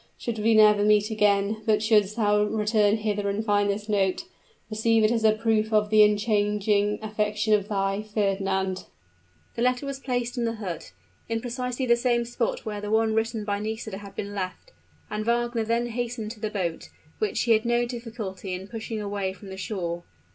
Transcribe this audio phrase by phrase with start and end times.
[0.17, 4.25] Should we never meet again, but shouldst thou return hither and find this note,
[4.67, 8.85] receive it as a proof of the unchanging affection of thy "FERNAND."
[9.55, 10.91] The letter was placed in the hut,
[11.29, 14.71] in precisely the same spot where the one written by Nisida had been left;
[15.11, 16.89] and Wagner then hastened to the boat,
[17.19, 20.03] which he had no difficulty in pushing away from the shore.